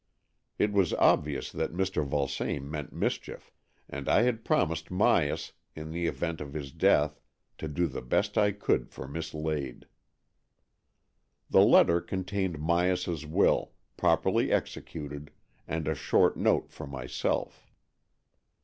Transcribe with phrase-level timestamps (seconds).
[0.57, 2.03] It was obvious that Mr.
[2.03, 3.51] Vulsame meant mischief,
[3.87, 7.21] and I had promised Myas, in the event of his death,
[7.59, 9.85] to do the best I could for Miss Lade.
[11.51, 15.29] The letter contained Myas's will, properly executed,
[15.67, 17.71] and a short note for myself.